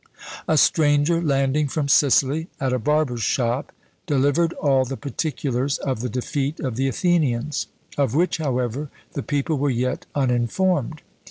A 0.47 0.57
stranger 0.57 1.21
landing 1.21 1.67
from 1.67 1.87
Sicily, 1.87 2.47
at 2.59 2.73
a 2.73 2.79
barber's 2.79 3.21
shop, 3.21 3.71
delivered 4.07 4.51
all 4.53 4.83
the 4.83 4.97
particulars 4.97 5.77
of 5.77 5.99
the 5.99 6.09
defeat 6.09 6.59
of 6.59 6.75
the 6.75 6.87
Athenians; 6.87 7.67
of 7.99 8.15
which, 8.15 8.37
however, 8.39 8.89
the 9.13 9.21
people 9.21 9.59
were 9.59 9.69
yet 9.69 10.07
uninformed. 10.15 11.03